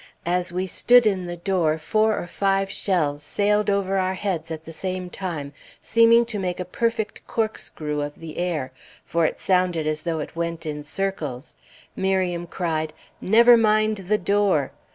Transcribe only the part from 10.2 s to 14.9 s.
went in circles. Miriam cried, "Never mind the door!"